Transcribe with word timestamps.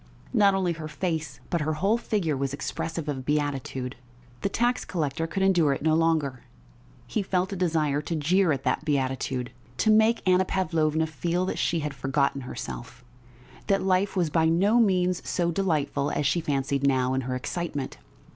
Not 0.33 0.55
only 0.55 0.73
her 0.73 0.87
face 0.87 1.39
but 1.51 1.61
her 1.61 1.73
whole 1.73 1.99
figure 1.99 2.35
was 2.35 2.55
expressive 2.55 3.07
of 3.07 3.23
beatitude.... 3.23 3.97
The 4.41 4.49
tax 4.49 4.83
collector 4.83 5.27
could 5.27 5.43
endure 5.43 5.73
it 5.73 5.83
no 5.83 5.93
longer; 5.93 6.41
he 7.05 7.21
felt 7.21 7.53
a 7.53 7.55
desire 7.55 8.01
to 8.01 8.15
jeer 8.15 8.51
at 8.51 8.63
that 8.63 8.83
beatitude, 8.83 9.51
to 9.77 9.91
make 9.91 10.27
Anna 10.27 10.43
Pavlovna 10.43 11.05
feel 11.05 11.45
that 11.45 11.59
she 11.59 11.81
had 11.81 11.93
forgotten 11.93 12.41
herself, 12.41 13.05
that 13.67 13.83
life 13.83 14.15
was 14.15 14.31
by 14.31 14.45
no 14.45 14.79
means 14.79 15.21
so 15.29 15.51
delightful 15.51 16.09
as 16.09 16.25
she 16.25 16.41
fancied 16.41 16.81
now 16.87 17.13
in 17.13 17.21
her 17.21 17.35
excitement.... 17.35 17.99